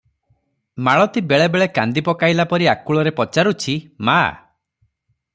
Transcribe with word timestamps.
ମାଳତୀ 0.85 1.21
ବେଳେ 1.33 1.49
ବେଳେ 1.55 1.67
କାନ୍ଦି 1.75 2.03
ପକାଇଲା 2.07 2.45
ପରି 2.53 2.69
ଆକୁଳରେ 2.73 3.11
ପଚାରୁଛି, 3.19 3.75
"ମା! 4.09 4.19